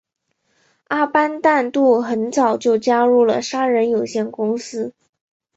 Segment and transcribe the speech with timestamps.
[0.87, 4.95] 阿班旦杜很早就加入了杀人有限公司。